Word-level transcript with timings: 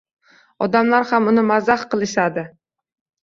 Odamlar 0.65 1.03
ham 1.09 1.29
uni 1.33 1.43
mazax 1.51 1.85
qilishdi. 1.91 2.47